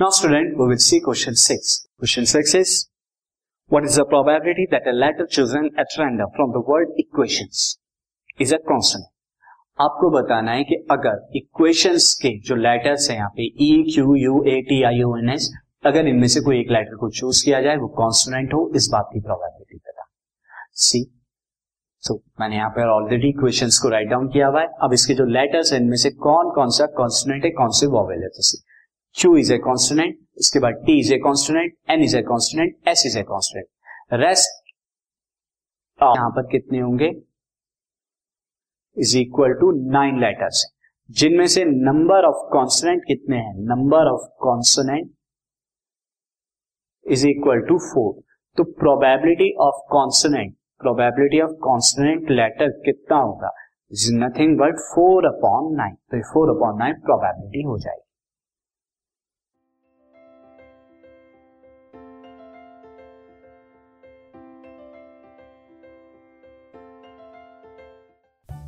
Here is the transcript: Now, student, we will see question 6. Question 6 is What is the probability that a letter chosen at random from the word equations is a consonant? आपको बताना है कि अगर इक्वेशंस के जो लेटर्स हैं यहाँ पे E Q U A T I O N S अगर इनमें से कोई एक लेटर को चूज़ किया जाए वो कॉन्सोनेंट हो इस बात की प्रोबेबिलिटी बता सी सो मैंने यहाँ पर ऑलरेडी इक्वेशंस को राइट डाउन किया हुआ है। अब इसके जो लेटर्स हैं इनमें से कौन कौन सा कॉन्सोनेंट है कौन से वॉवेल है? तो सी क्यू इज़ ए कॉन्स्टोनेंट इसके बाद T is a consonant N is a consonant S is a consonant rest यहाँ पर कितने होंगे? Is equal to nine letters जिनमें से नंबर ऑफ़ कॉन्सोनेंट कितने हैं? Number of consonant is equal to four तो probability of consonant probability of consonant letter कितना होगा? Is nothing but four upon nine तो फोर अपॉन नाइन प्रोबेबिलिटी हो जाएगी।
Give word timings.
Now, 0.00 0.10
student, 0.10 0.58
we 0.58 0.66
will 0.66 0.76
see 0.76 1.00
question 1.00 1.36
6. 1.36 1.86
Question 1.98 2.26
6 2.26 2.54
is 2.56 2.88
What 3.70 3.84
is 3.84 3.94
the 3.94 4.04
probability 4.04 4.66
that 4.72 4.88
a 4.88 4.92
letter 4.92 5.24
chosen 5.24 5.70
at 5.78 5.86
random 5.96 6.30
from 6.34 6.50
the 6.50 6.60
word 6.60 6.88
equations 6.98 7.78
is 8.40 8.52
a 8.52 8.58
consonant? 8.58 9.12
आपको 9.80 10.10
बताना 10.10 10.52
है 10.52 10.64
कि 10.64 10.74
अगर 10.90 11.30
इक्वेशंस 11.36 12.12
के 12.22 12.38
जो 12.48 12.56
लेटर्स 12.56 13.08
हैं 13.10 13.16
यहाँ 13.16 13.28
पे 13.28 13.46
E 13.66 13.70
Q 13.94 14.14
U 14.16 14.42
A 14.48 14.60
T 14.68 14.82
I 14.82 15.02
O 15.02 15.16
N 15.16 15.30
S 15.30 15.50
अगर 15.86 16.08
इनमें 16.08 16.28
से 16.34 16.40
कोई 16.40 16.60
एक 16.60 16.70
लेटर 16.70 16.96
को 16.96 17.10
चूज़ 17.20 17.44
किया 17.44 17.60
जाए 17.62 17.76
वो 17.76 17.88
कॉन्सोनेंट 18.02 18.54
हो 18.54 18.60
इस 18.76 18.88
बात 18.92 19.08
की 19.14 19.20
प्रोबेबिलिटी 19.20 19.76
बता 19.76 20.06
सी 20.88 21.04
सो 22.08 22.20
मैंने 22.40 22.56
यहाँ 22.56 22.70
पर 22.70 22.88
ऑलरेडी 22.98 23.28
इक्वेशंस 23.28 23.78
को 23.82 23.88
राइट 23.88 24.08
डाउन 24.08 24.28
किया 24.28 24.46
हुआ 24.46 24.60
है। 24.60 24.68
अब 24.82 24.92
इसके 24.92 25.14
जो 25.14 25.24
लेटर्स 25.38 25.72
हैं 25.72 25.80
इनमें 25.80 25.96
से 25.96 26.10
कौन 26.28 26.54
कौन 26.54 26.70
सा 26.78 26.86
कॉन्सोनेंट 27.02 27.44
है 27.44 27.50
कौन 27.50 27.70
से 27.80 27.86
वॉवेल 27.98 28.22
है? 28.22 28.28
तो 28.28 28.42
सी 28.42 28.62
क्यू 29.16 29.36
इज़ 29.36 29.52
ए 29.54 29.58
कॉन्स्टोनेंट 29.64 30.16
इसके 30.38 30.58
बाद 30.60 30.82
T 30.86 30.98
is 31.00 31.12
a 31.14 31.18
consonant 31.24 31.72
N 31.90 32.02
is 32.02 32.16
a 32.16 32.22
consonant 32.22 32.88
S 32.88 33.02
is 33.06 33.18
a 33.18 33.22
consonant 33.24 34.20
rest 34.20 34.62
यहाँ 36.00 36.30
पर 36.30 36.46
कितने 36.52 36.78
होंगे? 36.80 37.10
Is 38.96 39.16
equal 39.18 39.52
to 39.60 39.70
nine 39.92 40.18
letters 40.20 40.64
जिनमें 41.20 41.46
से 41.54 41.64
नंबर 41.64 42.24
ऑफ़ 42.24 42.42
कॉन्सोनेंट 42.52 43.02
कितने 43.06 43.36
हैं? 43.36 43.54
Number 43.68 44.10
of 44.10 44.26
consonant 44.42 45.10
is 47.06 47.26
equal 47.28 47.60
to 47.68 47.78
four 47.86 48.12
तो 48.58 48.64
probability 48.80 49.52
of 49.62 49.82
consonant 49.90 50.54
probability 50.80 51.40
of 51.40 51.52
consonant 51.64 52.30
letter 52.30 52.70
कितना 52.86 53.18
होगा? 53.18 53.50
Is 53.90 54.12
nothing 54.14 54.58
but 54.58 54.78
four 54.88 55.26
upon 55.26 55.74
nine 55.76 55.94
तो 55.94 56.22
फोर 56.32 56.56
अपॉन 56.56 56.78
नाइन 56.78 57.00
प्रोबेबिलिटी 57.00 57.62
हो 57.62 57.78
जाएगी। 57.78 58.03